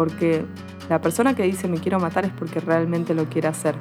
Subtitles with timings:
[0.00, 0.46] porque
[0.88, 3.74] la persona que dice me quiero matar es porque realmente lo quiere hacer.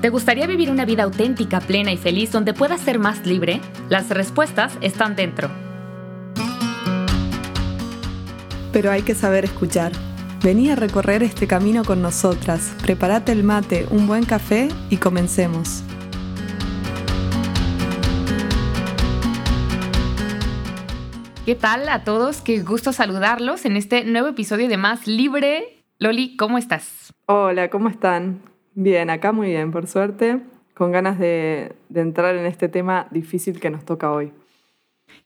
[0.00, 3.60] ¿Te gustaría vivir una vida auténtica, plena y feliz donde puedas ser más libre?
[3.88, 5.50] Las respuestas están dentro.
[8.72, 9.90] Pero hay que saber escuchar.
[10.44, 12.72] Vení a recorrer este camino con nosotras.
[12.80, 15.82] Prepárate el mate, un buen café y comencemos.
[21.44, 22.40] ¿Qué tal a todos?
[22.40, 25.82] Qué gusto saludarlos en este nuevo episodio de Más Libre.
[25.98, 27.12] Loli, ¿cómo estás?
[27.26, 28.42] Hola, ¿cómo están?
[28.74, 30.38] Bien, acá muy bien, por suerte,
[30.72, 34.32] con ganas de, entrar en este tema difícil que nos toca hoy.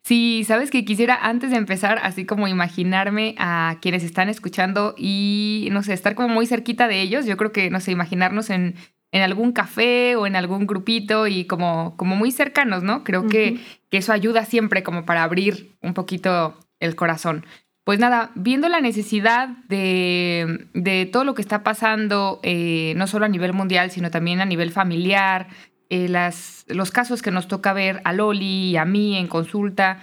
[0.00, 5.68] Sí, sabes que quisiera antes de empezar, así como imaginarme a quienes están escuchando y,
[5.70, 7.26] no sé, estar como muy cerquita de ellos.
[7.26, 8.74] Yo creo que, no sé, imaginarnos en,
[9.12, 13.04] algún café o en algún grupito y como, como muy cercanos, ¿no?
[13.04, 13.58] Creo que,
[13.90, 17.44] que eso ayuda siempre como para abrir un poquito el corazón.
[17.86, 23.28] Pues nada, viendo la necesidad de, todo lo que está pasando, eh, no solo a
[23.28, 25.46] nivel mundial, sino también a nivel familiar,
[25.88, 30.00] eh, las, los casos que nos toca ver a Loli y a mí en consulta,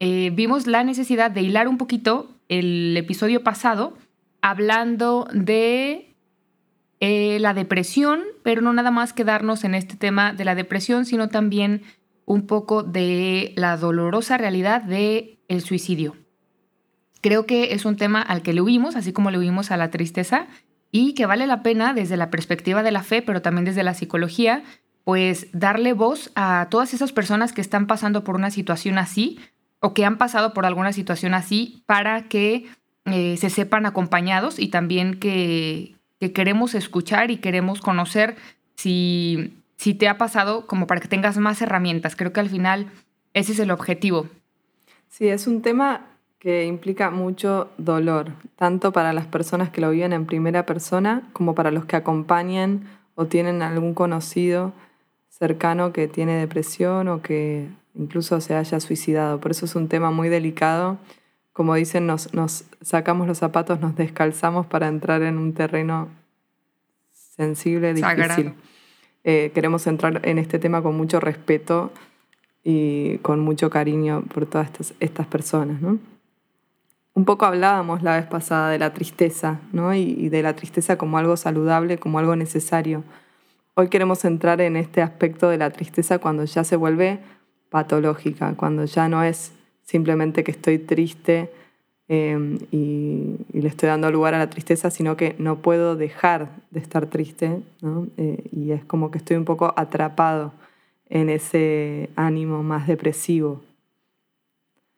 [0.00, 3.96] eh, vimos la necesidad de hilar un poquito el episodio pasado
[4.42, 6.09] hablando de
[7.00, 11.82] la depresión, pero no nada más quedarnos en este tema de la depresión, sino también
[12.26, 16.16] un poco de la dolorosa realidad del el suicidio.
[17.22, 19.90] Creo que es un tema al que le huimos, así como le huimos a la
[19.90, 20.46] tristeza,
[20.92, 23.94] y que vale la pena desde la perspectiva de la fe, pero también desde la
[23.94, 24.62] psicología,
[25.04, 29.38] pues darle voz a todas esas personas que están pasando por una situación así
[29.80, 32.66] o que han pasado por alguna situación así para que
[33.06, 35.96] eh, se sepan acompañados y también que,
[36.28, 38.36] queremos escuchar y queremos conocer
[38.76, 42.14] si, si te ha pasado como para que tengas más herramientas.
[42.14, 42.90] Creo que al final
[43.32, 44.26] ese es el objetivo.
[45.08, 46.06] Sí, es un tema
[46.38, 51.54] que implica mucho dolor, tanto para las personas que lo viven en primera persona como
[51.54, 54.72] para los que acompañan o tienen algún conocido
[55.28, 59.40] cercano que tiene depresión o que incluso se haya suicidado.
[59.40, 60.98] Por eso es un tema muy delicado.
[61.52, 66.08] Como dicen, nos, nos sacamos los zapatos, nos descalzamos para entrar en un terreno
[67.30, 68.54] sensible, difícil.
[69.22, 71.92] Eh, queremos entrar en este tema con mucho respeto
[72.62, 75.80] y con mucho cariño por todas estas, estas personas.
[75.80, 75.98] ¿no?
[77.14, 79.94] Un poco hablábamos la vez pasada de la tristeza, ¿no?
[79.94, 83.04] Y, de la tristeza como algo saludable, como algo necesario.
[83.74, 87.20] Hoy queremos entrar en este aspecto de la tristeza cuando ya se vuelve
[87.68, 89.52] patológica, cuando ya no es
[89.82, 91.50] simplemente que estoy triste
[92.12, 96.80] em, y, le estoy dando lugar a la tristeza, sino que no puedo dejar de
[96.80, 97.62] estar triste.
[98.16, 100.52] Eh, y es como que estoy un poco atrapado
[101.08, 103.62] en ese ánimo más depresivo.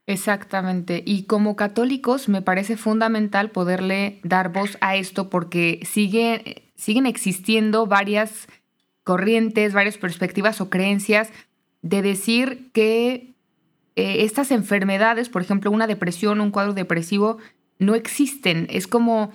[0.06, 1.02] Exactamente.
[1.04, 7.86] Y como católicos me parece fundamental poderle dar voz a esto porque sigue, siguen existiendo
[7.86, 8.48] varias
[9.04, 11.30] corrientes, varias perspectivas o creencias
[11.82, 13.31] de decir que
[13.97, 17.38] eh, estas enfermedades, por ejemplo, una depresión, un cuadro depresivo,
[17.78, 18.66] no existen.
[18.70, 19.30] Es como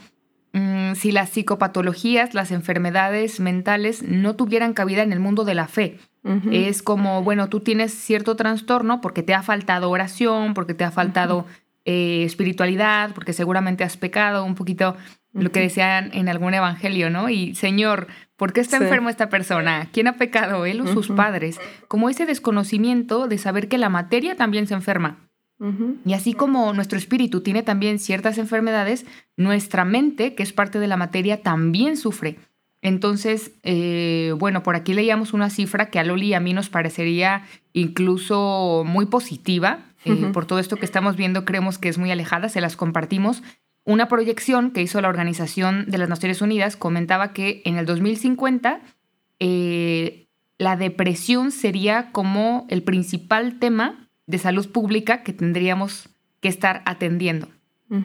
[0.53, 5.67] mm, si las psicopatologías, las enfermedades mentales no tuvieran cabida en el mundo de la
[5.67, 5.99] fe.
[6.51, 10.91] Es como, bueno, tú tienes cierto trastorno porque te ha faltado oración, porque te ha
[10.91, 11.45] faltado
[11.85, 14.97] eh, espiritualidad, porque seguramente has pecado un poquito
[15.31, 17.29] lo que decían en algún evangelio, ¿no?
[17.29, 19.89] Y Señor, ¿por qué está enfermo esta persona?
[19.91, 20.65] ¿Quién ha pecado?
[20.65, 21.59] ¿Él o sus padres?
[21.87, 25.27] Como ese desconocimiento de saber que la materia también se enferma.
[26.05, 30.85] Y así como nuestro espíritu tiene también ciertas enfermedades, nuestra mente, que es parte de
[30.85, 32.37] la materia, también sufre.
[32.83, 36.69] Entonces, eh, bueno, por aquí leíamos una cifra que a Loli y a mí nos
[36.69, 37.43] parecería
[37.73, 39.79] incluso muy positiva.
[40.05, 43.41] Eh, por todo esto que estamos viendo, creemos que es muy alejada, se las compartimos.
[43.87, 48.81] Una proyección que hizo la Organización de las Naciones Unidas comentaba que en el 2050
[49.39, 50.27] eh,
[50.59, 56.09] la depresión sería como el principal tema de salud pública que tendríamos
[56.41, 57.47] que estar atendiendo.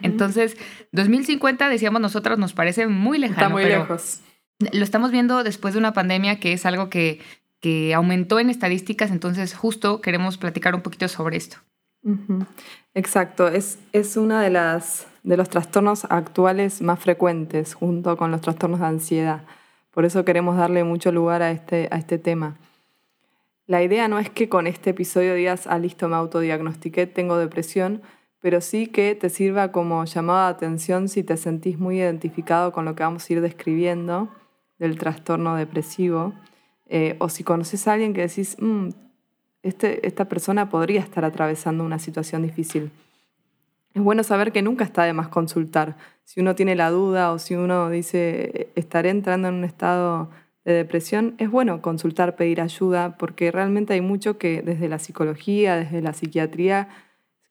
[0.01, 0.55] Entonces,
[0.93, 3.41] 2050, decíamos nosotros, nos parece muy lejano.
[3.41, 4.21] Está muy lejos
[4.71, 7.19] lo estamos viendo después de una pandemia que es algo que,
[7.59, 11.57] que aumentó en estadísticas, entonces justo queremos platicar un poquito sobre esto.
[12.93, 18.79] Exacto, es, es uno de, de los trastornos actuales más frecuentes junto con los trastornos
[18.79, 19.43] de ansiedad.
[19.91, 22.57] Por eso queremos darle mucho lugar a este, a este tema.
[23.65, 28.01] La idea no es que con este episodio digas, ah, listo, me autodiagnostiqué, tengo depresión,
[28.41, 32.83] pero sí que te sirva como llamada de atención si te sentís muy identificado con
[32.83, 34.27] lo que vamos a ir describiendo
[34.79, 36.33] del trastorno depresivo,
[36.87, 38.89] eh, o si conoces a alguien que decís, mm,
[39.63, 42.91] este, esta persona podría estar atravesando una situación difícil.
[43.93, 45.95] es bueno saber que nunca está de más consultar.
[46.25, 50.29] Si uno tiene la duda o si uno dice estaré entrando en un estado
[50.65, 55.75] de depresión, es bueno consultar, pedir ayuda, porque realmente hay mucho que desde la psicología,
[55.75, 56.89] desde la psiquiatría,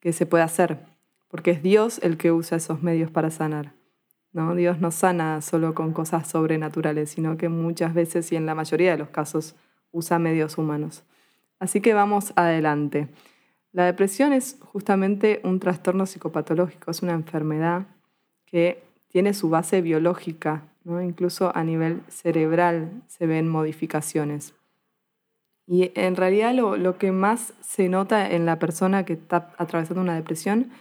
[0.00, 0.78] que se puede hacer,
[1.28, 3.72] porque es Dios el que usa esos medios para sanar.
[4.32, 4.54] ¿no?
[4.54, 8.92] Dios no sana solo con cosas sobrenaturales, sino que muchas veces y en la mayoría
[8.92, 9.54] de los casos
[9.92, 11.04] usa medios humanos.
[11.62, 13.06] Así que vamos adelante.
[13.70, 17.86] La depresión es justamente un trastorno psicopatológico, es una enfermedad
[18.46, 21.00] que tiene su base biológica, ¿no?
[21.00, 24.54] incluso a nivel cerebral se ven modificaciones.
[25.64, 30.16] Y en realidad lo, que más se nota en la persona que está atravesando una
[30.16, 30.72] depresión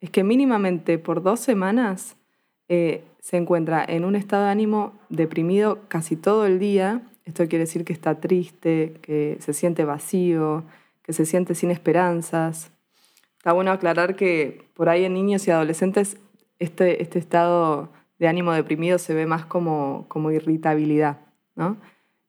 [0.00, 2.16] es que mínimamente por dos semanas
[2.68, 7.02] eh, se encuentra en un estado de ánimo deprimido casi todo el día.
[7.28, 10.64] Esto quiere decir que está triste, que se siente vacío,
[11.02, 12.72] que se siente sin esperanzas.
[13.36, 16.16] Está bueno aclarar que por ahí en niños y adolescentes
[16.58, 21.18] este, este estado de ánimo deprimido se ve más como, como irritabilidad.
[21.54, 21.76] ¿no?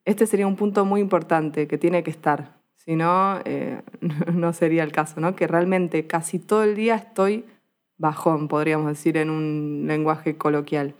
[0.03, 3.81] Este sería un punto muy importante que tiene que estar, si no, eh,
[4.33, 5.33] no sería el caso, ¿no?
[5.33, 7.45] que realmente casi todo el día estoy
[7.97, 10.93] bajón, podríamos decir en un lenguaje coloquial.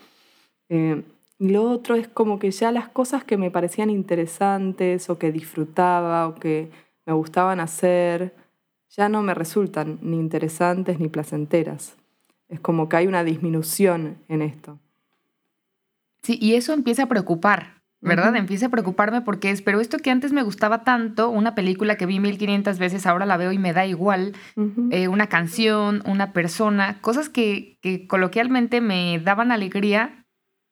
[0.69, 1.03] Eh,
[1.39, 5.31] y lo otro es como que ya las cosas que me parecían interesantes o que
[5.31, 6.69] disfrutaba o que
[7.05, 8.35] me gustaban hacer,
[8.89, 11.95] ya no me resultan ni interesantes ni placenteras.
[12.49, 14.79] Es como que hay una disminución en esto.
[16.23, 18.35] Sí, y eso empieza a preocupar, ¿verdad?
[18.35, 22.05] Empieza a preocuparme porque es, pero esto que antes me gustaba tanto, una película que
[22.05, 24.33] vi 1500 veces, ahora la veo y me da igual,
[24.91, 27.77] eh, una canción, una persona, cosas que,
[28.07, 30.18] coloquialmente me daban alegría,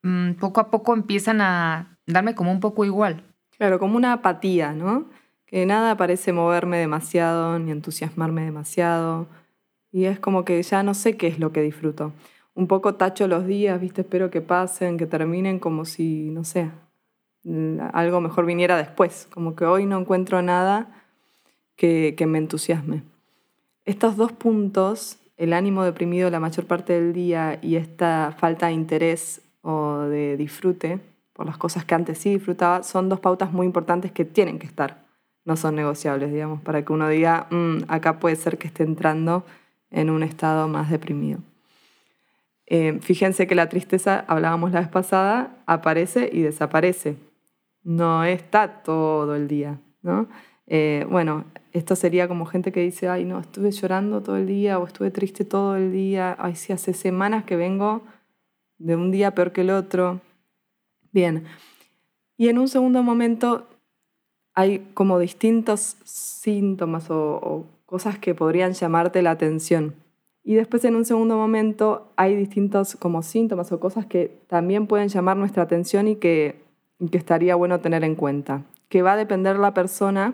[0.04, 3.24] mm, poco a poco empiezan a darme como un poco igual.
[3.58, 5.06] Claro, como una apatía, ¿no?
[5.46, 9.28] Que nada parece moverme demasiado ni entusiasmarme demasiado.
[9.92, 12.14] Y es como que ya no sé qué es lo que disfruto.
[12.54, 14.02] Un poco tacho los días, ¿viste?
[14.02, 16.72] Espero que pasen, que terminen como si, no sé,
[17.94, 20.90] algo mejor viniera después, como que hoy no encuentro nada
[21.76, 23.04] que, me entusiasme.
[23.86, 28.74] Estos dos puntos, el ánimo deprimido la mayor parte del día y esta falta de
[28.74, 31.00] interés o de disfrute
[31.34, 34.66] por las cosas que antes sí disfrutaba, son dos pautas muy importantes que tienen que
[34.66, 35.04] estar,
[35.44, 39.44] no son negociables, digamos, para que uno diga, mm, acá puede ser que esté entrando
[39.92, 41.40] en un estado más deprimido.
[42.66, 47.18] Eh, fíjense que la tristeza, hablábamos la vez pasada, aparece y desaparece
[47.84, 50.28] no está todo el día, ¿no?
[50.68, 54.78] Eh, bueno, esto sería como gente que dice, ay, no, estuve llorando todo el día
[54.78, 58.02] o estuve triste todo el día, ay, sí, hace semanas que vengo
[58.78, 60.22] de un día peor que el otro.
[61.12, 61.46] Bien,
[62.38, 63.68] y en un segundo momento
[64.54, 69.96] hay como distintos síntomas o cosas que podrían llamarte la atención.
[70.44, 75.10] Y después en un segundo momento hay distintos como síntomas o cosas que también pueden
[75.10, 76.68] llamar nuestra atención y que
[77.12, 80.34] que estaría bueno tener en cuenta, que va a depender la persona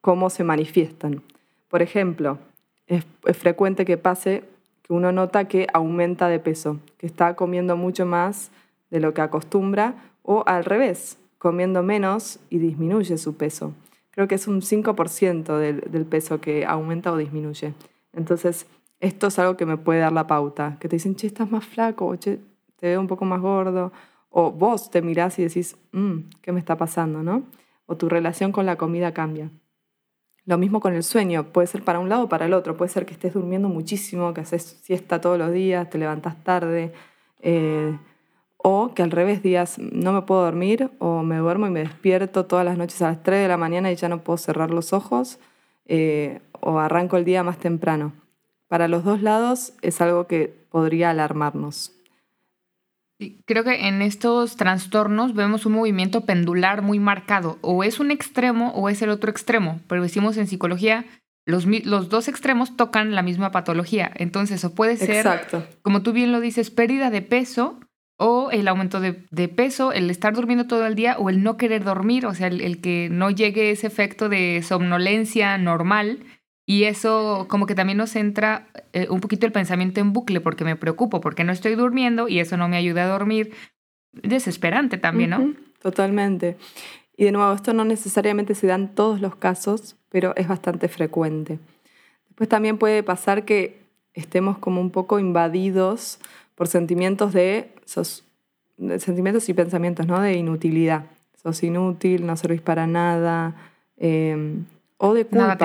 [0.00, 1.22] cómo se manifiestan.
[1.68, 2.38] Por ejemplo,
[2.86, 3.04] es,
[3.36, 4.44] frecuente que pase
[4.90, 8.50] que uno nota que aumenta de peso, que está comiendo mucho más
[8.90, 9.94] de lo que acostumbra
[10.24, 13.72] o al revés, comiendo menos y disminuye su peso.
[14.10, 17.72] Creo que es un 5% del, del, peso que aumenta o disminuye.
[18.12, 18.66] Entonces,
[18.98, 21.64] esto es algo que me puede dar la pauta, que te dicen, che, estás más
[21.64, 22.40] flaco, o che,
[22.74, 23.92] te veo un poco más gordo,
[24.28, 27.22] o vos te mirás y decís, mm, ¿qué me está pasando?
[27.22, 27.44] ¿no?
[27.86, 29.52] O tu relación con la comida cambia.
[30.50, 32.90] Lo mismo con el sueño, puede ser para un lado o para el otro, puede
[32.90, 36.92] ser que estés durmiendo muchísimo, que haces siesta todos los días, te levantás tarde,
[37.40, 37.96] eh,
[38.56, 42.46] o que al revés días no me puedo dormir o me duermo y me despierto
[42.46, 44.92] todas las noches a las 3 de la mañana y ya no puedo cerrar los
[44.92, 45.38] ojos,
[45.86, 48.12] eh, o arranco el día más temprano.
[48.66, 51.99] Para los dos lados es algo que podría alarmarnos.
[53.44, 57.58] Creo que en estos trastornos vemos un movimiento pendular muy marcado.
[57.60, 59.80] O es un extremo o es el otro extremo.
[59.88, 61.04] Pero decimos en psicología,
[61.44, 64.10] los, los dos extremos tocan la misma patología.
[64.14, 65.26] Entonces, o puede ser,
[65.82, 67.80] como tú bien lo dices, pérdida de peso
[68.16, 71.84] o el aumento de, peso, el estar durmiendo todo el día o el no querer
[71.84, 76.18] dormir, o sea, el que no llegue ese efecto de somnolencia normal
[76.70, 80.62] y eso como que también nos entra eh, un poquito el pensamiento en bucle porque
[80.62, 83.50] me preocupo, porque no estoy durmiendo y eso no me ayuda a dormir.
[84.12, 85.54] Desesperante también, ¿no?
[85.82, 86.56] totalmente.
[87.16, 90.86] Y de nuevo, esto no necesariamente se da en todos los casos, pero es bastante
[90.86, 91.58] frecuente.
[92.28, 93.80] Después también puede pasar que
[94.14, 96.20] estemos como un poco invadidos
[96.54, 97.72] por sentimientos de,
[99.00, 100.20] sentimientos y pensamientos, ¿no?
[100.20, 101.06] De inutilidad.
[101.42, 103.56] Sos inútil, no servís para nada,
[103.96, 104.62] eh,
[105.02, 105.56] o de culpa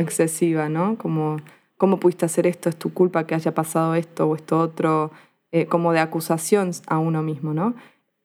[0.00, 0.96] excesiva, ¿no?
[0.96, 1.36] Como
[1.76, 2.68] ¿cómo pudiste hacer esto?
[2.68, 5.12] ¿Es tu culpa que haya pasado esto o esto otro?
[5.52, 7.74] Eh, como de acusación a uno mismo, ¿no?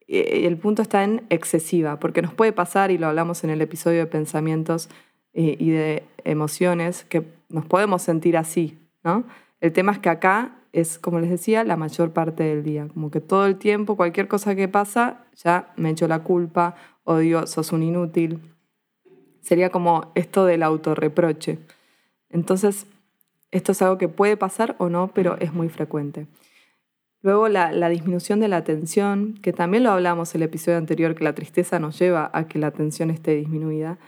[0.06, 3.62] Y el punto está en excesiva, porque nos puede pasar, y lo hablamos en el
[3.62, 4.90] episodio de pensamientos
[5.34, 9.24] eh, y de emociones, que nos podemos sentir así, ¿no?
[9.62, 12.88] El tema es que acá es, como les decía, la mayor parte del día.
[12.94, 17.48] Como que todo el tiempo, cualquier cosa que pasa, ya me echo la culpa, odio,
[17.48, 18.42] sos un inútil.
[19.44, 21.60] Sería como esto del autorreproche.
[22.32, 22.88] Entonces,
[23.52, 26.26] esto es algo que puede pasar o no, pero es muy frecuente.
[27.22, 31.14] Luego la, la, disminución de la atención, que también lo hablamos en el episodio anterior,
[31.14, 34.00] que la tristeza nos lleva a que la atención esté disminuida,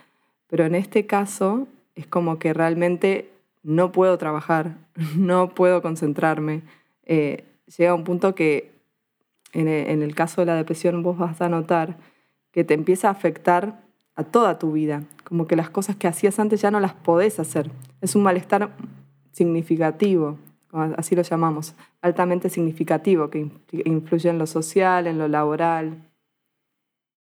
[0.48, 3.30] pero en este caso es como que realmente
[3.62, 4.76] no puedo trabajar,
[5.16, 6.62] no puedo concentrarme.
[7.04, 7.44] Eh,
[7.76, 8.76] llega un punto que
[9.52, 11.96] en el, caso de la depresión vos vas a notar
[12.52, 13.85] que te empieza a afectar
[14.16, 17.38] a toda tu vida, como que las cosas que hacías antes ya no las podés
[17.38, 17.70] hacer.
[18.00, 18.70] Es un malestar
[19.32, 20.38] significativo,
[20.72, 23.50] así lo llamamos, altamente significativo, que
[23.84, 26.02] influye en lo social, en lo laboral.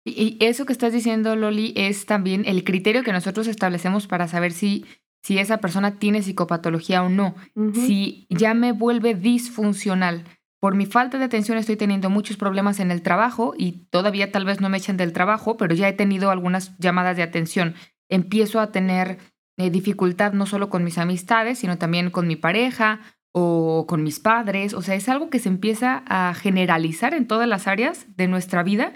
[0.04, 4.52] Y eso que estás diciendo, Loli, es también el criterio que nosotros establecemos para saber
[4.52, 4.86] si
[5.22, 7.34] si esa persona tiene psicopatología o no,
[7.74, 10.24] si ya me vuelve disfuncional.
[10.60, 14.44] Por mi falta de atención estoy teniendo muchos problemas en el trabajo y todavía tal
[14.44, 17.74] vez no me echen del trabajo, pero ya he tenido algunas llamadas de atención.
[18.08, 19.18] Empiezo a tener
[19.56, 23.00] eh, dificultad no solo con mis amistades, sino también con mi pareja
[23.32, 24.74] o con mis padres.
[24.74, 28.64] O sea, es algo que se empieza a generalizar en todas las áreas de nuestra
[28.64, 28.92] vida.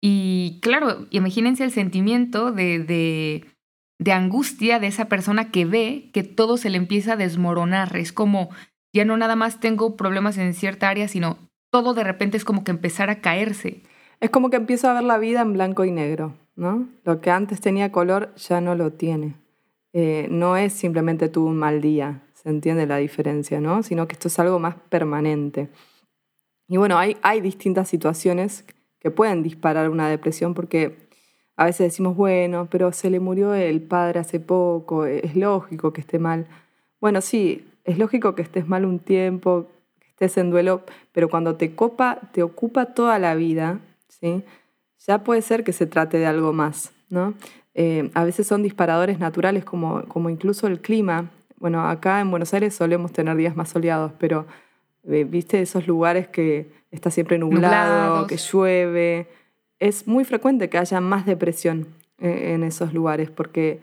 [0.00, 3.46] Y claro, imagínense el sentimiento de, de
[4.02, 7.96] de angustia de esa persona que ve que todo se le empieza a desmoronar.
[7.96, 8.50] Es como,
[8.92, 11.38] ya no nada más tengo problemas en cierta área, sino
[11.70, 13.82] todo de repente es como que empezar a caerse.
[14.20, 16.88] Es como que empiezo a ver la vida en blanco y negro, ¿no?
[17.04, 19.34] Lo que antes tenía color ya no lo tiene.
[19.94, 23.82] Eh, no es simplemente tuve un mal día, se entiende la diferencia, ¿no?
[23.82, 25.70] Sino que esto es algo más permanente.
[26.68, 28.64] Y bueno, hay, hay distintas situaciones
[28.98, 31.08] que pueden disparar una depresión porque
[31.56, 36.00] a veces decimos, bueno, pero se le murió el padre hace poco, es lógico que
[36.00, 36.46] esté mal.
[37.00, 39.68] Bueno, sí, es lógico que estés mal un tiempo,
[40.00, 44.44] que estés en duelo, pero cuando te copa, te ocupa toda la vida, ¿sí?
[45.06, 47.34] ya puede ser que se trate de algo más, ¿no?
[47.74, 51.30] Eh, a veces son disparadores naturales como, como incluso el clima.
[51.56, 54.46] Bueno, acá en Buenos Aires solemos tener días más soleados, pero
[55.08, 59.26] eh, viste esos lugares que está siempre nublado, que llueve,
[59.82, 63.80] es muy frecuente que haya más depresión eh, en esos lugares porque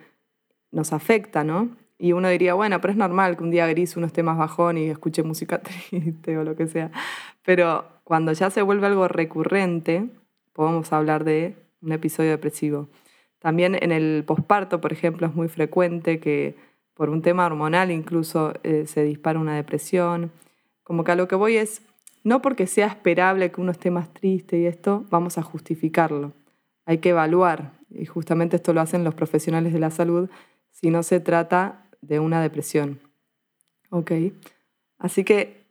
[0.72, 1.70] nos afecta, ¿no?
[2.02, 4.78] Y uno diría, bueno, pero es normal que un día gris uno esté más bajón
[4.78, 6.92] y escuche música triste o lo que sea.
[7.44, 10.08] Pero cuando ya se vuelve algo recurrente,
[10.54, 12.88] podemos hablar de un episodio depresivo.
[13.40, 16.56] También en el posparto, por ejemplo, es muy frecuente que
[16.94, 20.32] por un tema hormonal incluso eh, se dispara una depresión.
[20.84, 21.82] Como que a lo que voy es,
[22.24, 26.32] no porque sea esperable que uno esté más triste y esto, vamos a justificarlo.
[26.86, 30.30] Hay que evaluar, y justamente esto lo hacen los profesionales de la salud,
[30.72, 33.00] si no se trata de una depresión.
[33.90, 34.12] ¿Ok?
[34.98, 35.66] Así que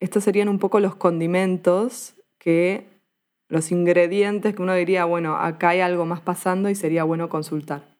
[0.00, 2.86] estos serían un poco los condimentos que,
[3.48, 7.96] los ingredientes que uno diría, bueno, acá hay algo más pasando y sería bueno consultar.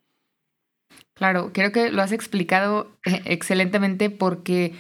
[1.15, 4.73] Claro, creo que lo has explicado eh, excelentemente porque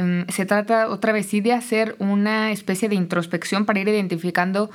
[0.00, 4.70] Em, se trata otra vez sí de hacer una especie de introspección para ir identificando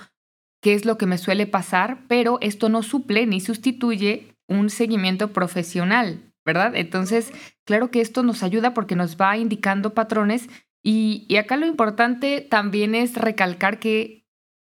[0.61, 5.33] qué es lo que me suele pasar, pero esto no suple ni sustituye un seguimiento
[5.33, 6.75] profesional, ¿verdad?
[6.75, 7.31] Entonces,
[7.65, 10.49] claro que esto nos ayuda porque nos va indicando patrones
[10.83, 14.25] y, y acá lo importante también es recalcar que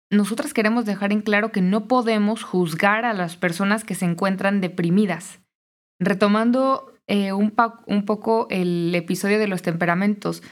[0.09, 4.62] nosotras queremos dejar en claro que no podemos juzgar a las personas que se encuentran
[4.62, 5.41] deprimidas.
[6.00, 7.53] Retomando eh, un,
[7.86, 10.43] un poco el episodio de los temperamentos.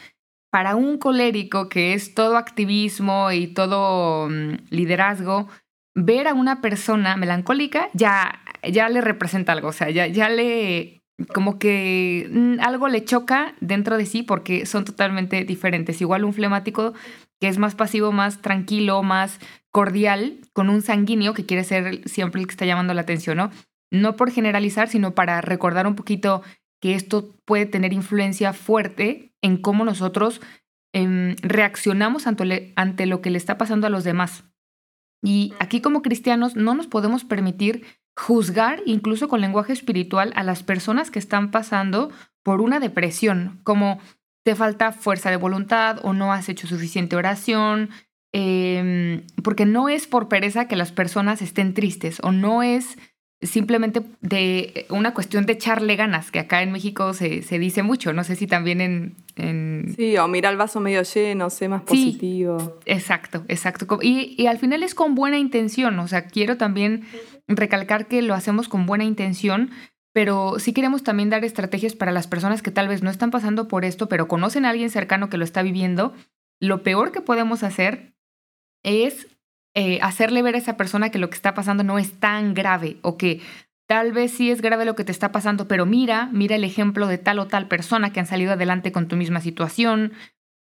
[0.52, 5.50] Para un colérico que es todo activismo y todo mm, liderazgo,
[5.96, 11.02] ver a una persona melancólica ya, ya le representa algo, o sea, ya, ya le
[11.34, 16.02] como que mm, algo le choca dentro de sí porque son totalmente diferentes.
[16.02, 16.94] Igual un flemático
[17.40, 19.40] que es más pasivo, más tranquilo, más
[19.72, 23.52] cordial, con un sanguíneo que quiere ser siempre el que está llamando la atención, ¿no?
[23.92, 26.42] no por generalizar, sino para recordar un poquito
[26.82, 30.42] que esto puede tener influencia fuerte en cómo nosotros
[30.94, 34.44] em, reaccionamos ante, ante lo que le está pasando a los demás.
[35.24, 40.64] Y aquí como cristianos no nos podemos permitir juzgar, incluso con lenguaje espiritual, a las
[40.64, 42.12] personas que están pasando
[42.44, 44.00] por una depresión, como
[44.44, 47.90] te falta fuerza de voluntad o no has hecho suficiente oración,
[48.32, 52.98] em, porque no es por pereza que las personas estén tristes o no es
[53.46, 58.24] simplemente de una cuestión de echarle ganas, que acá en México se, dice mucho, no
[58.24, 58.82] sé si también
[59.36, 62.80] en, Sí, o mira el vaso medio lleno, sé más positivo.
[62.86, 64.00] exacto, exacto.
[64.02, 67.04] Y, y al final es con buena intención, o sea, quiero también
[67.48, 69.72] recalcar que lo hacemos con buena intención,
[70.14, 73.68] pero sí queremos también dar estrategias para las personas que tal vez no están pasando
[73.68, 76.14] por esto, pero conocen a alguien cercano que lo está viviendo.
[76.62, 78.16] Lo peor que podemos hacer
[78.82, 79.28] es
[79.76, 82.98] eh, hacerle ver a esa persona que lo que está pasando no es tan grave
[83.02, 83.42] o que
[83.88, 87.08] tal vez sí es grave lo que te está pasando, pero mira, mira el ejemplo
[87.08, 90.14] de tal o tal persona que han salido adelante con tu misma situación.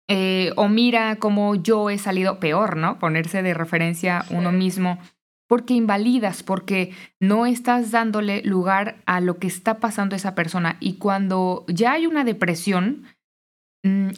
[0.08, 2.98] Eh, o mira cómo yo he salido peor, ¿no?
[2.98, 4.98] Ponerse de referencia uno mismo
[5.52, 10.78] porque invalidas, porque no estás dándole lugar a lo que está pasando a esa persona.
[10.80, 13.04] Y cuando ya hay una depresión,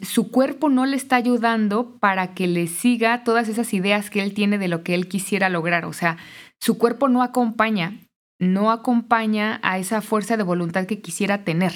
[0.03, 4.33] su cuerpo no le está ayudando para que le siga todas esas ideas que él
[4.33, 5.85] tiene de lo que él quisiera lograr.
[5.85, 6.17] O sea,
[6.59, 7.99] su cuerpo no acompaña,
[8.37, 11.73] no acompaña a esa fuerza de voluntad que quisiera tener.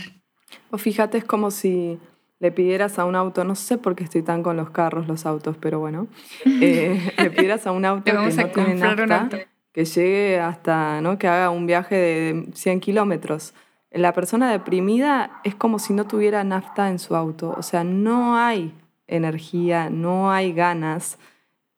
[0.71, 1.99] O fíjate, es como si
[2.39, 5.25] le pidieras a un auto, no sé por qué estoy tan con los carros, los
[5.25, 6.07] autos, pero bueno,
[6.45, 9.29] eh, le pidieras a un auto que no tiene nafta,
[9.73, 11.17] que llegue hasta, ¿no?
[11.17, 13.53] que haga un viaje de 100 kilómetros.
[13.91, 18.37] La persona deprimida es como si no tuviera nafta en su auto, o sea, no
[18.37, 18.73] hay
[19.07, 21.17] energía, no hay ganas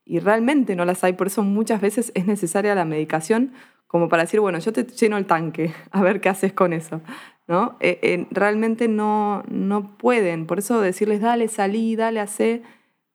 [0.03, 3.53] y realmente no las hay, por eso muchas veces es necesaria la medicación
[3.91, 7.01] como para decir, bueno, yo te lleno el tanque, a ver qué haces con eso.
[7.47, 7.75] ¿no?
[7.81, 12.63] Eh, eh, realmente no, no pueden, por eso decirles, dale, salí, dale, hace,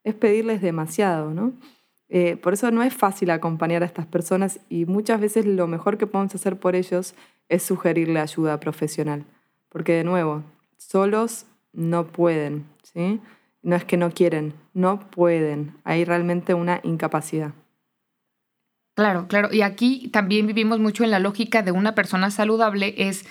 [0.04, 1.32] es pedirles demasiado.
[1.32, 1.54] ¿no?
[2.10, 5.96] Eh, por eso no es fácil acompañar a estas personas y muchas veces lo mejor
[5.96, 7.14] que podemos hacer por ellos
[7.48, 9.24] es sugerirle ayuda profesional.
[9.68, 10.42] Porque de nuevo,
[10.76, 13.20] solos no pueden, ¿sí?
[13.62, 15.74] No es que no quieren, no pueden.
[15.84, 17.52] Hay realmente una incapacidad.
[18.94, 19.52] Claro, claro.
[19.52, 23.26] Y aquí también vivimos mucho en la lógica de una persona saludable es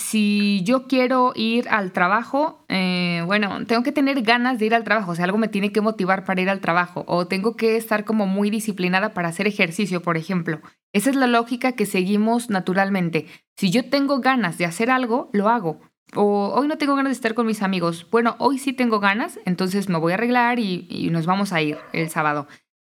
[0.00, 4.82] si yo quiero ir al trabajo, eh, bueno, tengo que tener ganas de ir al
[4.82, 7.76] trabajo, o sea, algo me tiene que motivar para ir al trabajo, o tengo que
[7.76, 10.60] estar como muy disciplinada para hacer ejercicio, por ejemplo.
[10.92, 13.26] Esa es la lógica que seguimos naturalmente.
[13.56, 15.80] Si yo tengo ganas de hacer algo, lo hago.
[16.16, 18.08] O hoy no tengo ganas de estar con mis amigos.
[18.10, 21.60] Bueno, hoy sí tengo ganas, entonces me voy a arreglar y, y nos vamos a
[21.62, 22.48] ir el sábado.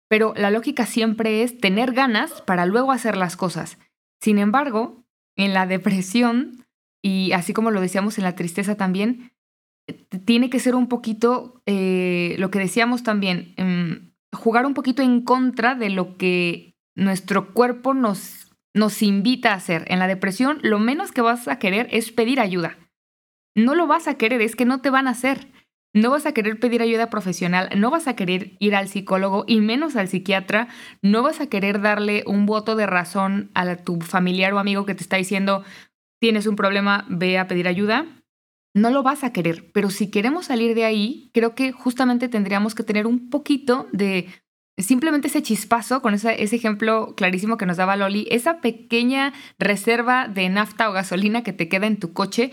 [0.09, 3.79] Pero la lógica siempre es tener ganas para luego hacer las cosas.
[4.21, 5.05] Sin embargo,
[5.37, 6.58] en la depresión,
[7.03, 9.33] y así como lo decíamos en la tristeza también,
[10.25, 15.23] tiene que ser un poquito eh, lo que decíamos también, em, jugar un poquito en
[15.23, 19.85] contra de lo que nuestro cuerpo nos, nos invita a hacer.
[19.89, 22.77] En la depresión, lo menos que vas a querer es pedir ayuda.
[23.55, 25.49] No lo vas a querer, es que no te van a hacer.
[25.95, 29.61] No vas a querer pedir ayuda profesional, no vas a querer ir al psicólogo y
[29.61, 30.69] menos al psiquiatra,
[31.01, 34.95] no vas a querer darle un voto de razón a tu familiar o amigo que
[34.95, 35.65] te está diciendo,
[36.21, 38.07] tienes un problema, ve a pedir ayuda.
[38.75, 42.75] No lo vas a querer, pero si queremos salir de ahí, creo que justamente tendríamos
[42.75, 44.29] que tener un poquito de
[44.79, 50.49] simplemente ese chispazo, con ese, ejemplo clarísimo que nos daba Loli, esa pequeña reserva de
[50.49, 52.53] nafta o gasolina que te queda en tu coche,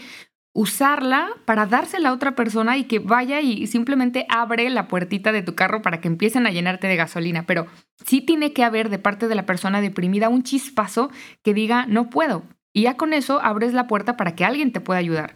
[0.53, 5.43] usarla para dársela a otra persona y que vaya y simplemente abre la puertita de
[5.43, 7.45] tu carro para que empiecen a llenarte de gasolina.
[7.45, 7.67] Pero
[8.05, 11.11] sí tiene que haber de parte de la persona deprimida un chispazo
[11.43, 12.43] que diga, no puedo.
[12.75, 15.35] Y ya con eso abres la puerta para que alguien te pueda ayudar.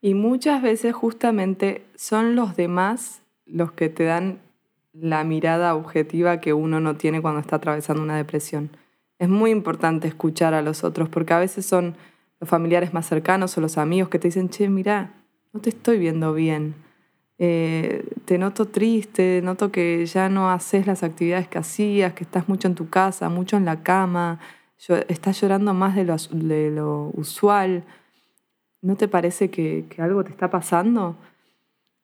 [0.00, 4.40] Y muchas veces justamente son los demás los que te dan
[4.92, 8.70] la mirada objetiva que uno no tiene cuando está atravesando una depresión.
[9.20, 11.94] Es muy importante escuchar a los otros porque a veces son
[12.40, 15.12] los familiares más cercanos o los amigos que te dicen, che, mira,
[15.52, 16.74] no te estoy viendo bien.
[17.38, 22.48] Eh, te noto triste, noto que ya no haces las actividades que hacías, que estás
[22.48, 24.40] mucho en tu casa, mucho en la cama,
[25.08, 27.84] estás llorando más de lo, usual.
[28.80, 31.16] ¿No te parece que, algo te está pasando?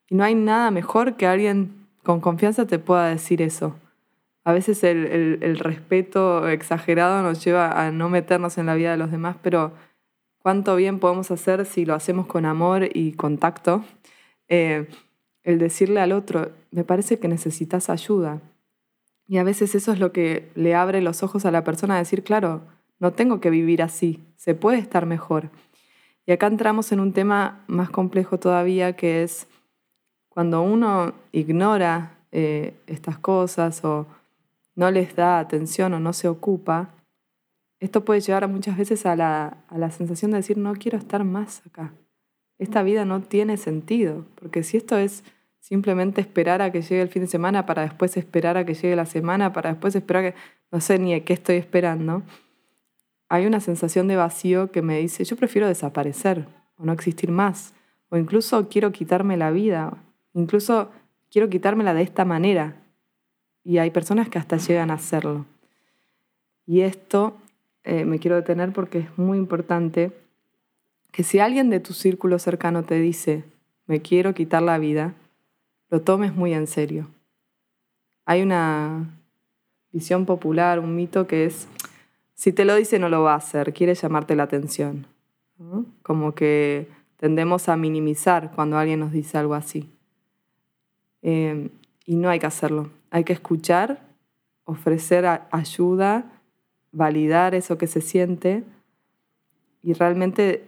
[0.08, 3.74] Y no hay nada mejor que alguien con confianza te pueda decir eso.
[4.44, 8.96] A veces el, el respeto exagerado nos lleva a no meternos en la vida de
[8.96, 9.72] los demás, pero
[10.48, 13.84] cuánto bien podemos hacer si lo hacemos con amor y contacto.
[14.48, 14.88] Eh,
[15.42, 18.40] el decirle al otro, me parece que necesitas ayuda.
[19.28, 21.98] Y a veces eso es lo que le abre los ojos a la persona a
[21.98, 22.62] decir, claro,
[22.98, 25.50] no tengo que vivir así, se puede estar mejor.
[26.26, 29.46] Y acá entramos en un tema más complejo todavía, que es
[30.30, 34.06] cuando uno ignora eh, estas cosas o
[34.74, 36.90] no les da atención o no se ocupa,
[37.80, 41.22] esto puede llevar muchas veces a la, a la sensación de decir, no quiero estar
[41.24, 41.92] más acá.
[42.58, 45.22] Esta vida no tiene sentido, porque si esto es
[45.60, 48.96] simplemente esperar a que llegue el fin de semana para después esperar a que llegue
[48.96, 50.34] la semana, para después esperar que
[50.70, 52.22] no sé ni a qué estoy esperando,
[53.28, 57.74] hay una sensación de vacío que me dice, yo prefiero desaparecer o no existir más,
[58.08, 59.98] o incluso quiero quitarme la vida,
[60.32, 60.90] incluso
[61.30, 62.76] quiero quitármela de esta manera.
[63.64, 65.44] Y hay personas que hasta llegan a hacerlo.
[66.64, 67.36] Y esto
[67.84, 70.12] eh, me quiero detener porque es muy importante
[71.12, 73.44] que si alguien de tu círculo cercano te dice,
[73.86, 75.14] me quiero quitar la vida,
[75.90, 77.08] lo tomes muy en serio.
[78.24, 79.18] Hay una
[79.90, 81.66] visión popular, un mito que es,
[82.34, 85.06] si te lo dice no lo va a hacer, quiere llamarte la atención.
[86.02, 89.88] Como que tendemos a minimizar cuando alguien nos dice algo así.
[91.22, 91.70] Eh,
[92.04, 92.90] y no hay que hacerlo.
[93.10, 94.00] Hay que escuchar,
[94.64, 96.30] ofrecer ayuda,
[96.92, 98.62] validar eso que se siente
[99.82, 100.64] y realmente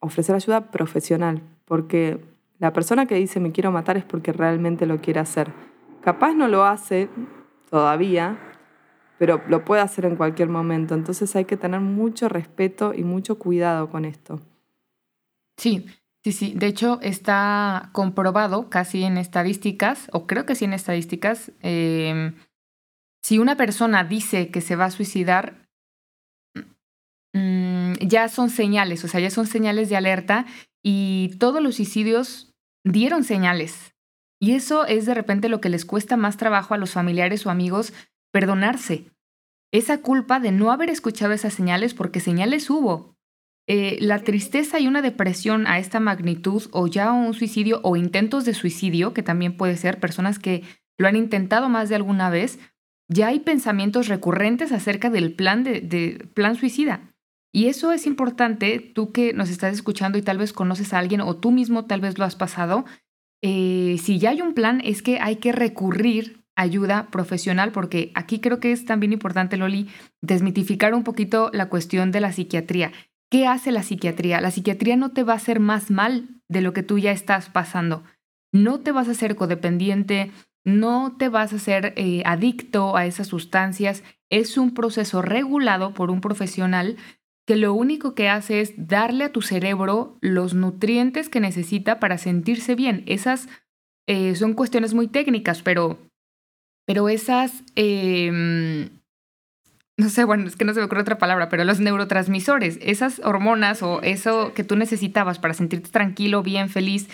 [0.00, 2.18] ofrecer ayuda profesional, porque
[2.62, 5.52] la persona que dice me quiero matar es porque realmente lo quiere hacer.
[6.00, 7.08] Capaz no lo hace
[7.68, 8.38] todavía,
[9.18, 10.94] pero lo puede hacer en cualquier momento.
[10.94, 14.40] Entonces hay que tener mucho respeto y mucho cuidado con esto.
[15.56, 15.86] Sí,
[16.22, 16.52] sí, sí.
[16.54, 22.36] De hecho, está comprobado casi en estadísticas, o creo que sí en estadísticas, em,
[23.24, 25.66] si una persona dice que se va a suicidar,
[27.34, 30.46] mm, ya son señales, o sea, ya son señales de alerta
[30.82, 32.51] y todos los suicidios
[32.84, 33.94] dieron señales.
[34.40, 37.50] Y eso es de repente lo que les cuesta más trabajo a los familiares o
[37.50, 37.92] amigos
[38.32, 39.10] perdonarse.
[39.72, 43.16] Esa culpa de no haber escuchado esas señales porque señales hubo.
[43.68, 48.44] Eh, la tristeza y una depresión a esta magnitud o ya un suicidio o intentos
[48.44, 50.64] de suicidio, que también puede ser personas que
[50.98, 52.58] lo han intentado más de alguna vez,
[53.08, 57.11] ya hay pensamientos recurrentes acerca del plan, de, plan suicida.
[57.52, 61.20] Y eso es importante, tú que nos estás escuchando y tal vez conoces a alguien
[61.20, 62.86] o tú mismo tal vez lo has pasado,
[63.42, 68.40] eh, si ya hay un plan es que hay que recurrir ayuda profesional, porque aquí
[68.40, 69.88] creo que es también importante, Loli,
[70.20, 72.92] desmitificar un poquito la cuestión de la psiquiatría.
[73.30, 74.40] ¿Qué hace la psiquiatría?
[74.40, 77.48] La psiquiatría no te va a hacer más mal de lo que tú ya estás
[77.48, 78.04] pasando.
[78.52, 80.30] No te vas a hacer codependiente,
[80.64, 84.04] no te vas a hacer eh, adicto a esas sustancias.
[84.30, 86.96] Es un proceso regulado por un profesional
[87.46, 92.18] que lo único que hace es darle a tu cerebro los nutrientes que necesita para
[92.18, 93.02] sentirse bien.
[93.06, 93.48] Esas
[94.06, 95.98] eh, son cuestiones muy técnicas, pero
[96.86, 98.90] pero esas, em,
[99.96, 103.20] no sé, bueno, es que no se me ocurre otra palabra, pero los neurotransmisores, esas
[103.20, 107.08] hormonas o eso que tú necesitabas para sentirte tranquilo, bien, feliz,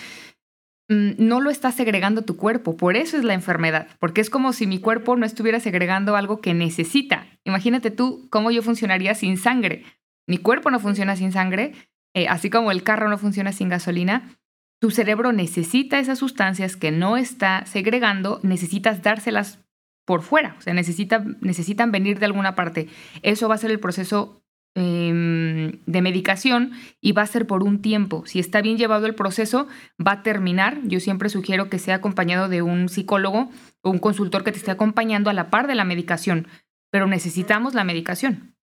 [0.88, 2.76] mm, no lo está segregando tu cuerpo.
[2.76, 6.40] Por eso es la enfermedad, porque es como si mi cuerpo no estuviera segregando algo
[6.40, 7.26] que necesita.
[7.44, 9.84] Imagínate tú cómo yo funcionaría sin sangre.
[10.28, 11.72] Mi cuerpo no funciona sin sangre,
[12.14, 14.38] eh, así como el carro no funciona sin gasolina.
[14.78, 19.64] Tu cerebro necesita esas sustancias que no está segregando, necesitas dárselas
[20.04, 22.88] por fuera, o sea, necesita, necesitan venir de alguna parte.
[23.22, 24.42] Eso va a ser el proceso
[24.74, 28.24] em, de medicación y va a ser por un tiempo.
[28.26, 29.66] Si está bien llevado el proceso,
[29.98, 30.78] va a terminar.
[30.84, 34.70] Yo siempre sugiero que sea acompañado de un psicólogo o un consultor que te esté
[34.70, 36.48] acompañando a la par de la medicación,
[36.90, 38.57] pero necesitamos la medicación.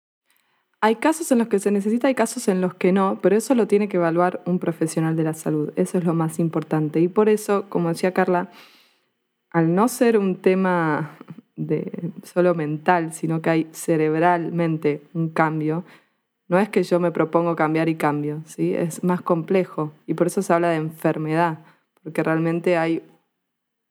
[0.84, 3.54] Hay casos en los que se necesita, hay casos en los que no, pero eso
[3.54, 5.72] lo tiene que evaluar un profesional de la salud.
[5.76, 7.00] Eso es lo más importante.
[7.00, 8.50] Y por eso, como decía Carla,
[9.52, 11.18] al no ser un tema
[11.56, 15.84] de solo mental, sino que hay cerebralmente un cambio,
[16.48, 18.74] no es que yo me propongo cambiar y cambio, ¿sí?
[18.74, 19.92] es más complejo.
[20.08, 21.60] Y por eso se habla de enfermedad,
[22.02, 23.04] porque realmente hay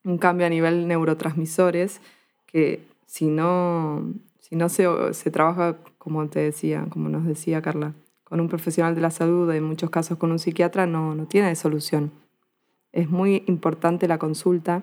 [0.02, 2.00] un cambio a nivel neurotransmisores
[2.46, 7.92] que si no, si no se, se trabaja como te decía, como nos decía Carla,
[8.24, 11.54] con un profesional de la salud, en muchos casos con un psiquiatra, no, no tiene
[11.56, 12.10] solución.
[12.90, 14.82] Es muy importante la consulta.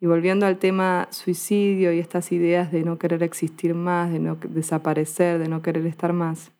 [0.00, 4.36] Y volviendo al tema suicidio y estas ideas de no querer existir más, de no
[4.48, 6.50] desaparecer, de no querer estar más,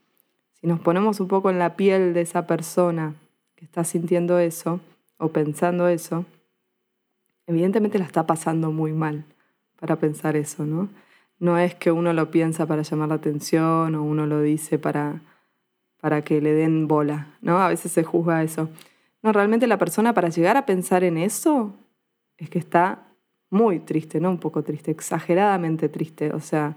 [0.61, 3.15] si nos ponemos un poco en la piel de esa persona
[3.57, 4.79] que está sintiendo eso
[5.19, 6.25] o pensando eso,
[7.49, 9.25] evidentemente la está pasando muy mal
[9.81, 10.89] para pensar eso, ¿no?
[11.45, 15.21] No es que uno lo piensa para llamar la atención o uno lo dice para,
[16.01, 17.59] para que le den bola, ¿no?
[17.59, 18.71] A veces se juzga eso.
[19.21, 21.75] No, realmente la persona para llegar a pensar en eso
[22.39, 23.09] es que está
[23.51, 26.33] muy triste, no un poco triste, exageradamente triste.
[26.33, 26.77] O sea,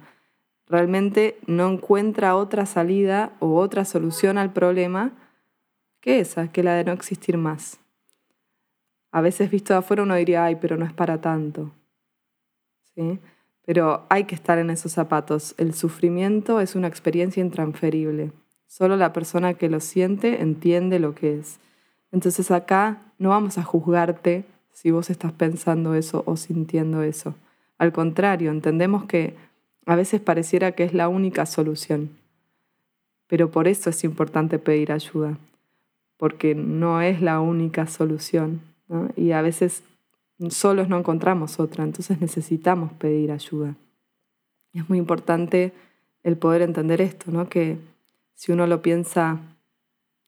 [0.68, 5.14] realmente no encuentra otra salida o otra solución al problema
[6.02, 7.80] que esa, que la de no existir más.
[9.14, 11.72] A veces visto de afuera uno diría, ay, pero no es para tanto.
[12.94, 13.22] ¿Sí?
[13.68, 15.54] Pero hay que estar en esos zapatos.
[15.58, 18.32] El sufrimiento es una experiencia intransferible.
[18.66, 21.60] Solo la persona que lo siente entiende lo que es.
[22.14, 27.36] Entonces acá no vamos a juzgarte si vos estás pensando eso o sintiendo eso.
[27.78, 29.36] Al contrario, entendemos que
[29.86, 32.12] a veces pareciera que es la única solución.
[33.28, 35.38] pero por eso es importante pedir ayuda,
[36.18, 38.62] porque no es la única solución.
[39.16, 39.84] Y a veces
[40.50, 43.76] solos no encontramos otra, entonces necesitamos pedir ayuda.
[44.74, 45.74] es muy importante
[46.24, 47.50] el poder entender esto, ¿no?
[47.50, 47.78] que
[48.36, 49.40] si uno lo piensa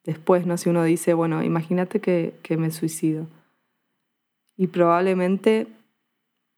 [0.04, 0.58] después, ¿no?
[0.58, 3.28] si uno dice, bueno, imagínate que, que me suicido
[4.58, 5.67] y probablemente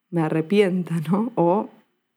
[0.09, 1.31] me arrepienta, ¿no?
[1.35, 1.69] O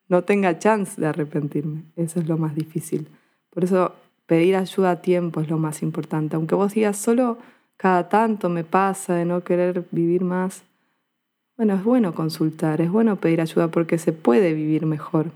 [0.08, 1.82] no tenga chance de arrepentirme.
[1.96, 3.06] Eso es lo más difícil.
[3.50, 3.94] Por eso
[4.26, 6.36] pedir ayuda a tiempo es lo más importante.
[6.36, 7.38] Aunque vos digas, solo
[7.76, 10.64] cada tanto me pasa de no querer vivir más.
[11.56, 15.30] Bueno, es bueno consultar, es bueno pedir ayuda porque se puede vivir mejor.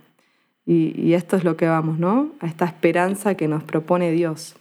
[0.66, 2.32] Y, y esto es lo que vamos, ¿no?
[2.40, 4.56] A esta esperanza que nos propone Dios.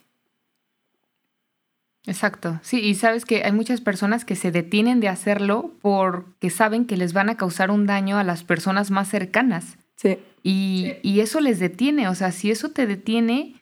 [2.08, 6.86] Exacto, sí, y sabes que hay muchas personas que se detienen de hacerlo porque saben
[6.86, 9.78] que les van a causar un daño a las personas más cercanas.
[9.98, 10.18] Sí.
[10.42, 13.56] Y, y eso les detiene, o sea, si eso te detiene,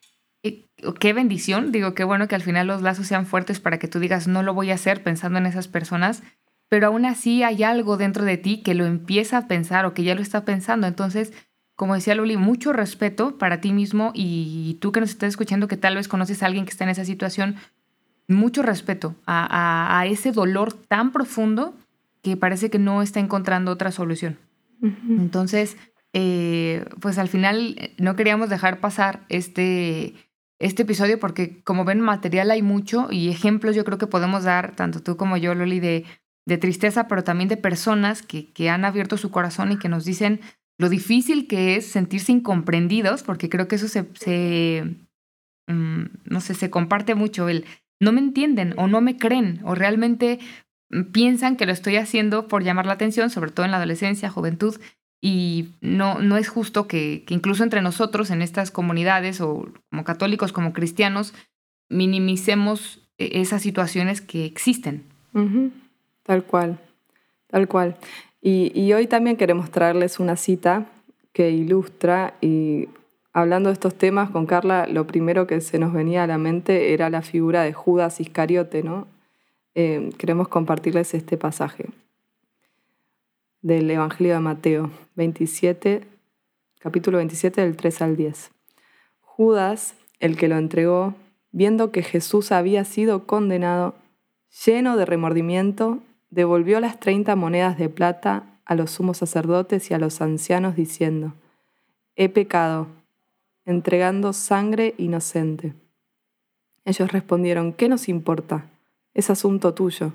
[0.43, 0.63] eh,
[0.99, 3.99] qué bendición, digo, qué bueno que al final los lazos sean fuertes para que tú
[3.99, 6.21] digas, no lo voy a hacer pensando en esas personas,
[6.69, 10.03] pero aún así hay algo dentro de ti que lo empieza a pensar o que
[10.03, 10.87] ya lo está pensando.
[10.87, 11.33] Entonces,
[11.75, 15.77] como decía Luli, mucho respeto para ti mismo y tú que nos estás escuchando que
[15.77, 17.55] tal vez conoces a alguien que está en esa situación,
[18.27, 21.75] mucho respeto a, ese dolor tan profundo
[22.23, 24.39] que parece que no está encontrando otra solución.
[24.81, 25.77] Entonces,
[26.13, 30.13] eh, pues al final eh, no queríamos dejar pasar este,
[30.59, 34.75] este episodio porque como ven material hay mucho y ejemplos yo creo que podemos dar,
[34.75, 36.05] tanto tú como yo, Loli, de,
[36.45, 40.05] de tristeza, pero también de personas que, que han abierto su corazón y que nos
[40.05, 40.41] dicen
[40.77, 44.83] lo difícil que es sentirse incomprendidos, porque creo que eso se,
[45.67, 47.65] mm, no sé, se comparte mucho, el
[48.01, 50.39] no me entienden o no me creen o realmente
[50.89, 54.29] mm, piensan que lo estoy haciendo por llamar la atención, sobre todo en la adolescencia,
[54.29, 54.75] juventud,
[55.21, 60.51] y no, no es justo que, incluso entre nosotros, en estas comunidades, o como católicos,
[60.51, 61.33] como cristianos,
[61.89, 65.03] minimicemos e, esas situaciones que existen.
[66.25, 66.79] Tal cual,
[67.47, 67.95] tal cual.
[68.41, 70.85] Y, hoy también queremos traerles una cita
[71.33, 72.87] que ilustra y
[73.37, 76.93] Hablando de estos temas con Carla, lo primero que se nos venía a la mente
[76.93, 79.07] era la figura de Judas Iscariote, ¿no?
[79.73, 81.89] Eh, queremos compartirles este pasaje
[83.61, 86.07] del Evangelio de Mateo 27,
[86.79, 88.51] capítulo 27 del 3 al 10.
[89.19, 91.13] Judas, el que lo entregó,
[91.51, 93.95] viendo que Jesús había sido condenado,
[94.65, 99.99] lleno de remordimiento, devolvió las 30 monedas de plata a los sumos sacerdotes y a
[99.99, 101.33] los ancianos diciendo,
[102.15, 102.87] He pecado
[103.65, 105.73] entregando sangre inocente.
[106.85, 108.69] Ellos respondieron, ¿qué nos importa?
[109.13, 110.13] Es asunto tuyo.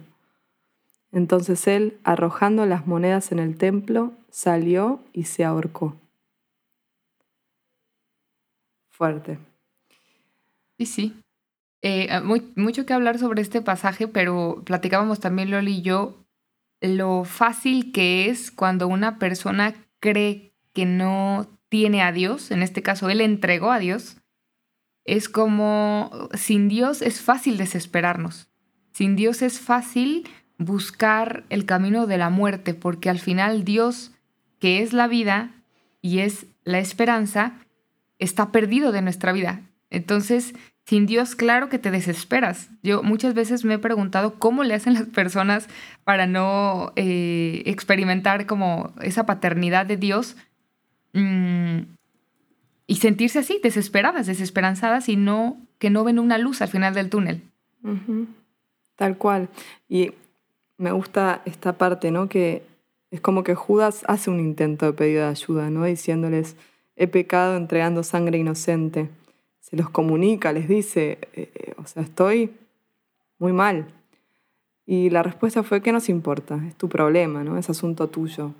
[1.12, 5.96] Entonces él, arrojando las monedas en el templo, salió y se ahorcó.
[8.90, 9.38] Fuerte.
[10.79, 11.23] Sí, sí.
[11.83, 12.23] Eh, ah,
[12.57, 16.25] mucho que hablar sobre este pasaje, pero platicábamos también Loli y yo
[16.81, 22.83] lo fácil que es cuando una persona cree que no tiene a Dios, en este
[22.83, 24.16] caso Él entregó a Dios,
[25.05, 28.49] es como sin Dios es fácil desesperarnos.
[28.93, 34.12] Sin Dios es fácil buscar el camino de la muerte, porque al final Dios,
[34.59, 35.64] que es la vida
[36.03, 37.55] y es la esperanza,
[38.19, 39.62] está perdido de nuestra vida.
[39.88, 40.55] Entonces,
[40.90, 42.68] sin Dios, claro que te desesperas.
[42.83, 45.68] Yo muchas veces me he preguntado cómo le hacen las personas
[46.05, 50.37] para no eh, experimentar como esa paternidad de Dios,
[51.12, 51.81] Mm,
[52.87, 57.09] y sentirse así, desesperadas, desesperanzadas y no que no ven una luz al final del
[57.09, 57.42] túnel.
[58.96, 59.48] Tal cual.
[59.88, 60.12] Y
[60.76, 62.29] me gusta esta parte, ¿no?
[62.29, 62.62] Que
[63.11, 65.85] es como que Judas hace un intento de pedido de ayuda, ¿no?
[65.85, 66.57] Diciéndoles,
[66.96, 69.09] he pecado entregando sangre inocente.
[69.70, 72.52] Se los comunica, les dice, eh, eh, o sea, estoy
[73.38, 73.87] muy mal.
[74.85, 76.61] Y la respuesta fue, ¿qué nos importa?
[76.66, 77.56] Es tu problema, ¿no?
[77.56, 78.52] Es asunto tuyo.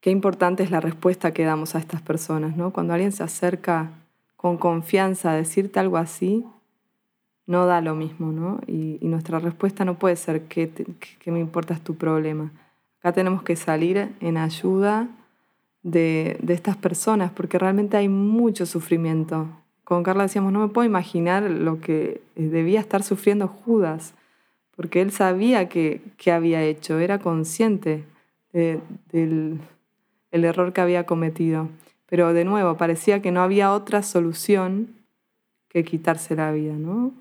[0.00, 2.72] Qué importante es la respuesta que damos a estas personas, ¿no?
[2.72, 3.90] Cuando alguien se acerca
[4.36, 6.44] con confianza a decirte algo así,
[7.46, 8.60] no da lo mismo, ¿no?
[8.66, 10.70] Y, nuestra respuesta no puede ser que,
[11.26, 12.52] me importa es tu problema.
[13.00, 15.08] Acá tenemos que salir en ayuda
[15.82, 19.48] de, de, estas personas, porque realmente hay mucho sufrimiento.
[19.84, 24.14] Con Carla decíamos, no me puedo imaginar lo que debía estar sufriendo Judas,
[24.76, 28.04] porque él sabía que, que había hecho, era consciente
[28.52, 29.60] del,
[30.30, 31.68] el error que había cometido.
[32.06, 34.88] Pero de nuevo, parecía que no había otra solución
[35.68, 37.12] que quitarse la vida, ¿no?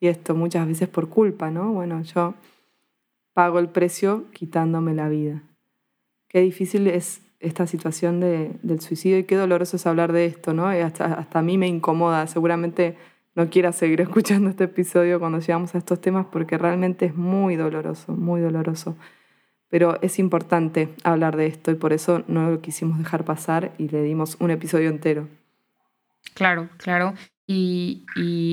[0.00, 1.72] Y esto muchas veces por culpa, ¿no?
[1.72, 2.34] Bueno, yo
[3.32, 5.42] pago el precio quitándome la vida.
[6.28, 10.66] Qué difícil es esta situación del suicidio y qué doloroso es hablar de esto, ¿no?
[10.66, 12.96] hasta, hasta a mí me incomoda, seguramente
[13.34, 17.56] no quiera seguir escuchando este episodio cuando llegamos a estos temas porque realmente es muy
[17.56, 18.96] doloroso, muy doloroso.
[19.70, 23.88] Pero es importante hablar de esto y por eso no lo quisimos dejar pasar y
[23.88, 25.28] le dimos un episodio entero.
[26.34, 27.14] Claro, claro.
[27.46, 28.04] Y,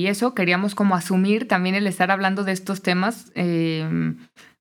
[0.06, 4.16] eso queríamos como asumir también el estar hablando de estos temas, em,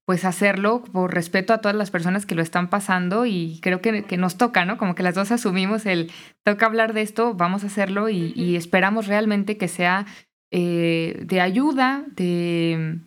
[0.06, 4.18] pues hacerlo por respeto a todas las personas que lo están pasando y creo que,
[4.18, 4.78] nos toca, ¿no?
[4.78, 6.12] Como que las dos asumimos el
[6.44, 10.06] toca hablar de esto, vamos a hacerlo y, esperamos realmente que sea
[10.52, 13.00] eh, de ayuda, de,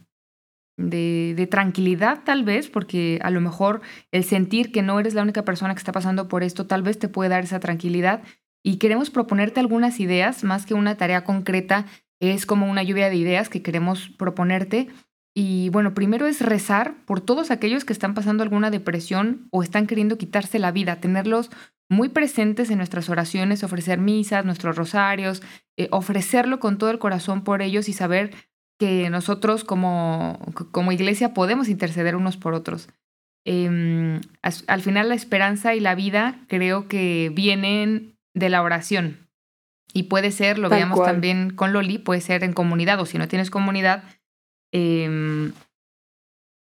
[0.77, 3.81] de, de, tranquilidad tal vez, porque a lo mejor
[4.11, 6.99] el sentir que no eres la única persona que está pasando por esto tal vez
[6.99, 8.23] te puede dar esa tranquilidad
[8.65, 11.87] y queremos proponerte algunas ideas, más que una tarea concreta,
[12.21, 14.89] es como una lluvia de ideas que queremos proponerte.
[15.35, 19.87] Y bueno, primero es rezar por todos aquellos que están pasando alguna depresión o están
[19.87, 21.51] queriendo quitarse la vida, tenerlos
[21.89, 25.43] muy presentes en nuestras oraciones, ofrecer misas, nuestros rosarios,
[25.77, 28.35] eh, ofrecerlo con todo el corazón por ellos y saber
[28.79, 30.39] que nosotros como,
[30.71, 32.89] como iglesia podemos interceder unos por otros.
[33.45, 39.29] Em, al final la esperanza y la vida creo que vienen de la oración.
[39.95, 43.27] Y puede ser, lo veíamos también con Loli, puede ser en comunidad o si no
[43.27, 44.05] tienes comunidad,
[44.73, 45.53] em,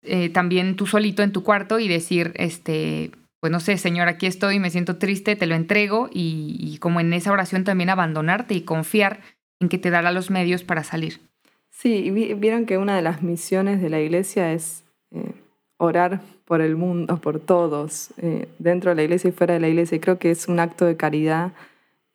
[0.03, 3.11] eh, también tú solito en tu cuarto y decir, este,
[3.41, 7.11] pues no sé, Señor, aquí estoy, me siento triste, te lo entrego y, como en
[7.13, 9.19] esa oración también abandonarte y confiar
[9.59, 11.21] en que te dará los medios para salir.
[11.69, 15.33] Sí, vieron que una de las misiones de la iglesia es eh,
[15.77, 19.69] orar por el mundo, por todos, eh, dentro de la iglesia y fuera de la
[19.69, 19.95] iglesia.
[19.95, 21.53] Y creo que es un acto de caridad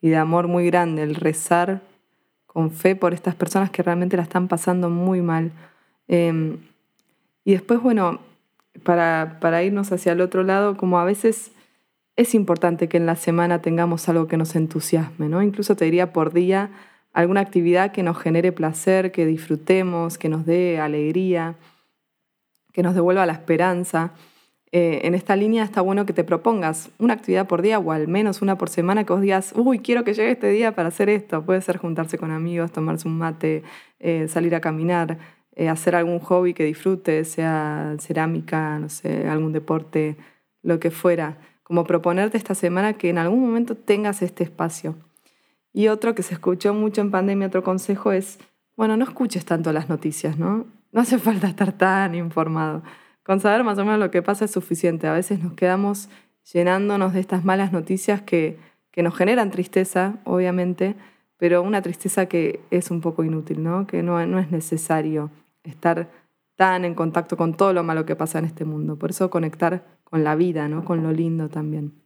[0.00, 1.82] y de amor muy grande el rezar
[2.46, 5.50] con fe por estas personas que realmente la están pasando muy mal.
[6.08, 6.58] Em,
[7.44, 8.20] y después, bueno,
[8.82, 11.52] para, para irnos hacia el otro lado, como a veces
[12.16, 15.42] es importante que en la semana tengamos algo que nos entusiasme, ¿no?
[15.42, 16.70] Incluso te diría por día
[17.12, 21.56] alguna actividad que nos genere placer, que disfrutemos, que nos dé alegría
[22.76, 24.12] que nos devuelva la esperanza.
[24.70, 28.06] Eh, en esta línea está bueno que te propongas una actividad por día o al
[28.06, 31.08] menos una por semana que vos digas, uy, quiero que llegue este día para hacer
[31.08, 31.42] esto.
[31.42, 33.62] Puede ser juntarse con amigos, tomarse un mate,
[33.98, 35.16] eh, salir a caminar,
[35.56, 40.16] eh, hacer algún hobby que disfrutes, sea cerámica, no sé, algún deporte,
[40.62, 41.38] lo que fuera.
[41.62, 44.96] Como proponerte esta semana que en algún momento tengas este espacio.
[45.72, 48.38] Y otro que se escuchó mucho en pandemia, otro consejo es,
[48.76, 50.66] bueno, no escuches tanto las noticias, ¿no?
[50.92, 52.82] No hace falta estar tan informado.
[53.22, 55.06] Con saber más o menos lo que pasa es suficiente.
[55.06, 56.10] A veces nos quedamos
[56.52, 58.58] llenándonos de estas malas noticias que,
[58.90, 60.96] que nos generan tristeza, obviamente,
[61.38, 63.86] pero una tristeza que es un poco inútil, ¿no?
[63.86, 65.30] Que no, no es necesario
[65.66, 66.10] estar
[66.56, 68.98] tan en contacto con todo lo malo que pasa en este mundo.
[68.98, 70.84] Por eso conectar con la vida, ¿no?
[70.84, 72.02] Con lo lindo también.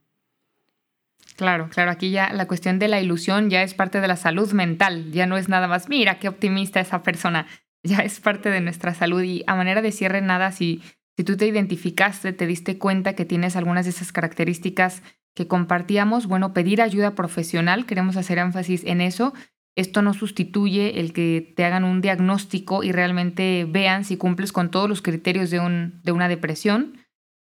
[1.36, 4.52] Claro, claro, aquí ya la cuestión de la ilusión ya es parte de la salud
[4.52, 7.46] mental, ya no es nada más, mira qué optimista esa persona,
[7.82, 10.82] ya es parte de nuestra salud y a manera de cierre nada, si,
[11.16, 15.02] si tú te identificaste, te diste cuenta que tienes algunas de esas características
[15.34, 19.32] que compartíamos, bueno, pedir ayuda profesional, queremos hacer énfasis en eso.
[19.80, 24.70] Esto no sustituye el que te hagan un diagnóstico y realmente vean si cumples con
[24.70, 26.98] todos los criterios de, un, de una depresión.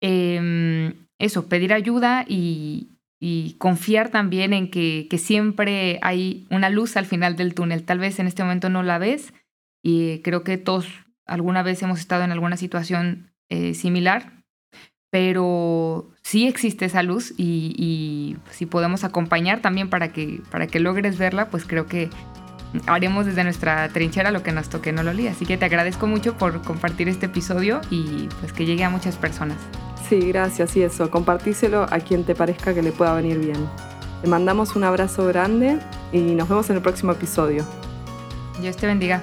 [0.02, 2.90] Em, eso, pedir ayuda y,
[3.56, 7.84] confiar también en que, que, siempre hay una luz al final del túnel.
[7.84, 9.32] Tal vez en este momento no la ves,
[9.82, 10.86] y creo que todos
[11.26, 14.37] alguna vez hemos estado en alguna situación eh, similar,
[15.10, 21.18] pero sí existe esa luz y, si podemos acompañar también para que, para que logres
[21.18, 22.10] verla, pues creo que
[22.86, 25.28] haremos desde nuestra trinchera lo que nos toque, no lo Loli.
[25.28, 29.16] Así que te agradezco mucho por compartir este episodio y pues que llegue a muchas
[29.16, 29.58] personas.
[30.08, 33.66] Sí, gracias y eso, compartíselo a quien te parezca que le pueda venir bien.
[34.22, 35.78] Te mandamos un abrazo grande
[36.12, 37.64] y nos vemos en el próximo episodio.
[38.60, 39.22] Dios te bendiga.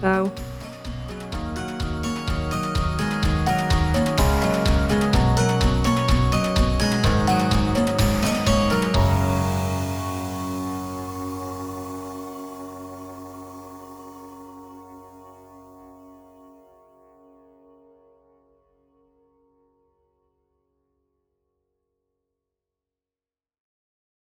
[0.00, 0.53] Ciao.